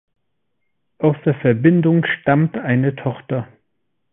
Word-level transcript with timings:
Aus 0.97 1.15
der 1.25 1.35
Verbindung 1.41 2.03
stammt 2.21 2.57
eine 2.57 2.95
Tochter. 2.95 3.47